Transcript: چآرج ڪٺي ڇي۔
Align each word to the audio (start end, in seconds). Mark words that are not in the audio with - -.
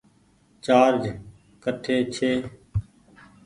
چآرج 0.65 1.03
ڪٺي 1.63 1.97
ڇي۔ 2.13 2.31